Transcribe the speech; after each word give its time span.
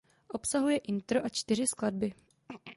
Obsahuje 0.29 0.77
intro 0.77 1.25
a 1.25 1.29
čtyři 1.29 1.67
skladby. 1.67 2.13